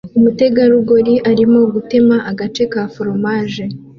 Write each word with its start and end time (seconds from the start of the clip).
Umutegarugori 0.17 1.13
arimo 1.31 1.59
gutema 1.73 2.15
agace 2.31 2.63
ka 2.71 2.81
foromaje 2.93 3.63